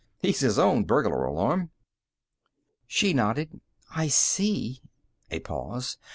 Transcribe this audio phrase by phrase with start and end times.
[0.23, 1.69] He's his own burglar alarm."
[2.87, 3.61] She nodded.
[3.91, 4.81] "I see."
[5.29, 5.99] A pause.